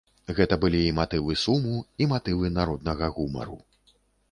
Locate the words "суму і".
1.43-2.09